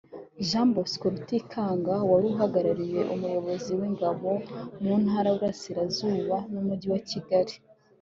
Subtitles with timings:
[0.47, 4.29] Jean Bosco Rutikanga wari uhagarariye umuyobozi w’ingabo
[4.83, 7.53] mu Ntara y’Iburasirazuba n’Umujyi wa Kigali